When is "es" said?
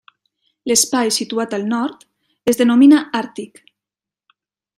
2.53-2.59